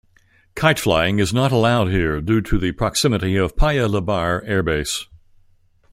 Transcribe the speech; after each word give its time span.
Kite 0.55 0.79
flying 0.79 1.19
is 1.19 1.31
not 1.31 1.51
allowed 1.51 1.89
here 1.89 2.21
due 2.21 2.41
to 2.41 2.57
the 2.57 2.71
proximity 2.71 3.35
of 3.35 3.55
Paya 3.55 3.87
Lebar 3.87 4.43
Airbase. 4.49 5.05